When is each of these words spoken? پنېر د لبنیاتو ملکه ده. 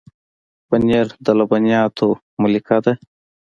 پنېر 0.67 1.07
د 1.25 1.27
لبنیاتو 1.39 2.09
ملکه 2.41 2.77
ده. 2.83 2.93